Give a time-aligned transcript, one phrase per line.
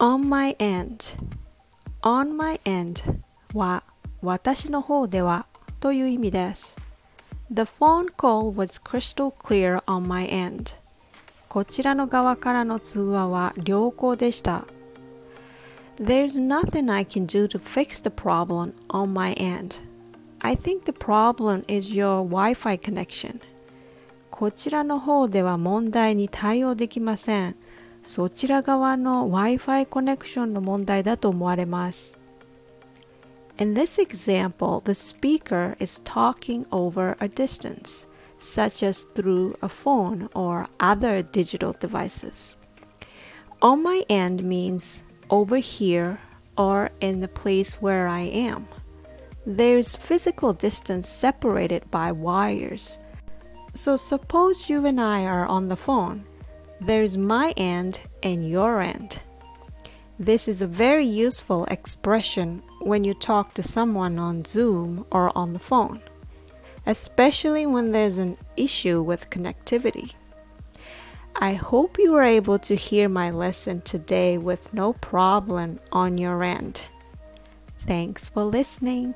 [0.00, 1.16] on my end
[2.02, 3.02] on my end
[3.54, 3.82] は
[4.22, 5.46] 私の方では
[5.80, 6.76] という意味です。
[7.50, 10.74] The phone call was crystal clear on my end.
[11.48, 14.66] こちらの側からの通話は良好でした。
[15.98, 19.80] There's nothing I can do to fix the problem on my end.
[20.40, 23.40] I think the problem is your Wi-Fi connection.
[24.30, 27.56] こちらの方では問題に対応できません。
[28.02, 32.18] そちら側の Wi-Fi コネクションの問題だと思われます。
[33.58, 38.06] In this example, the speaker is talking over a distance,
[38.38, 42.56] such as through a phone or other digital devices.
[43.60, 46.18] On my end means over here
[46.56, 48.66] or in the place where I am.
[49.46, 52.98] There's physical distance separated by wires.
[53.74, 56.24] So suppose you and I are on the phone.
[56.83, 59.21] there's my end and your end.
[60.17, 65.53] This is a very useful expression when you talk to someone on Zoom or on
[65.53, 66.01] the phone,
[66.87, 70.15] especially when there's an issue with connectivity.
[71.35, 76.43] I hope you were able to hear my lesson today with no problem on your
[76.43, 76.87] end.
[77.77, 79.13] Thanks for listening.